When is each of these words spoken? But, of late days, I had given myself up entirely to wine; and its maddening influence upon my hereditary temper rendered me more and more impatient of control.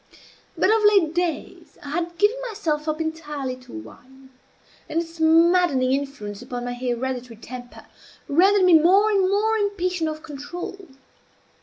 But, 0.57 0.71
of 0.71 0.83
late 0.83 1.13
days, 1.13 1.77
I 1.83 1.91
had 1.91 2.17
given 2.17 2.37
myself 2.49 2.87
up 2.87 2.99
entirely 2.99 3.55
to 3.57 3.71
wine; 3.71 4.31
and 4.89 4.99
its 4.99 5.19
maddening 5.19 5.91
influence 5.91 6.41
upon 6.41 6.65
my 6.65 6.73
hereditary 6.73 7.35
temper 7.35 7.85
rendered 8.27 8.65
me 8.65 8.73
more 8.79 9.11
and 9.11 9.29
more 9.29 9.57
impatient 9.57 10.09
of 10.09 10.23
control. 10.23 10.87